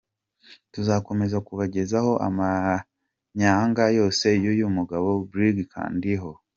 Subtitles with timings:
[0.73, 6.31] Tuzakomeza kubagezaho amanyanga yose y’uyu mugabo Brig.Kandiho.